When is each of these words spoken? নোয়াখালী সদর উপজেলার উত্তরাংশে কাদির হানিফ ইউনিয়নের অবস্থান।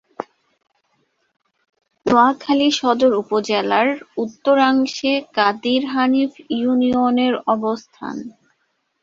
নোয়াখালী 2.05 2.69
সদর 2.79 3.11
উপজেলার 3.21 3.87
উত্তরাংশে 4.17 5.13
কাদির 5.35 5.83
হানিফ 5.93 6.31
ইউনিয়নের 6.51 7.33
অবস্থান। 7.47 8.15